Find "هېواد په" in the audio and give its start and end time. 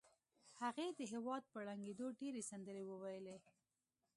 1.13-1.57